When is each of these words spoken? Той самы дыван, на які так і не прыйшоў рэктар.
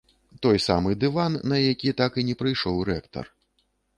Той 0.45 0.57
самы 0.67 0.91
дыван, 1.03 1.33
на 1.51 1.57
які 1.71 1.93
так 2.01 2.11
і 2.21 2.25
не 2.29 2.35
прыйшоў 2.41 2.83
рэктар. 2.93 3.25